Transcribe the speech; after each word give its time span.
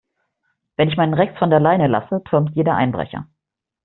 Wenn 0.77 0.89
ich 0.89 0.97
meinen 0.97 1.13
Rex 1.13 1.37
von 1.37 1.51
der 1.51 1.59
Leine 1.59 1.85
lasse, 1.85 2.23
türmt 2.23 2.55
jeder 2.55 2.73
Einbrecher. 2.75 3.27